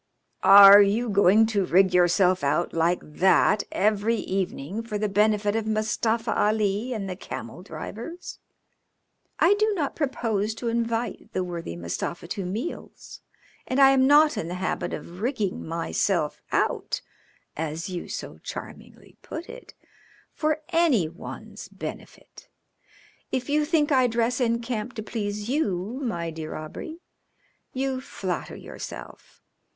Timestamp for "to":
1.45-1.63, 10.55-10.69, 12.29-12.45, 24.95-25.03